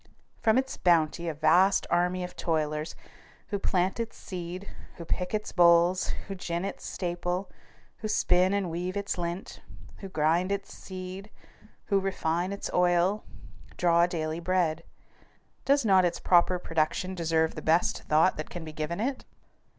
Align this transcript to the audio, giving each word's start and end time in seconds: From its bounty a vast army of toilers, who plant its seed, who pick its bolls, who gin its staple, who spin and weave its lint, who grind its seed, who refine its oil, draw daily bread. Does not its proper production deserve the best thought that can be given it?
From 0.41 0.57
its 0.57 0.77
bounty 0.77 1.27
a 1.29 1.33
vast 1.35 1.85
army 1.91 2.23
of 2.23 2.35
toilers, 2.35 2.95
who 3.49 3.59
plant 3.59 3.99
its 3.99 4.17
seed, 4.17 4.67
who 4.95 5.05
pick 5.05 5.31
its 5.31 5.51
bolls, 5.51 6.07
who 6.27 6.33
gin 6.33 6.65
its 6.65 6.83
staple, 6.89 7.51
who 7.97 8.07
spin 8.07 8.51
and 8.51 8.71
weave 8.71 8.97
its 8.97 9.19
lint, 9.19 9.61
who 9.97 10.09
grind 10.09 10.51
its 10.51 10.73
seed, 10.73 11.29
who 11.85 11.99
refine 11.99 12.51
its 12.51 12.67
oil, 12.73 13.23
draw 13.77 14.07
daily 14.07 14.39
bread. 14.39 14.83
Does 15.65 15.85
not 15.85 16.03
its 16.03 16.19
proper 16.19 16.57
production 16.57 17.13
deserve 17.13 17.53
the 17.53 17.61
best 17.61 18.01
thought 18.01 18.37
that 18.37 18.49
can 18.49 18.65
be 18.65 18.73
given 18.73 18.99
it? 18.99 19.23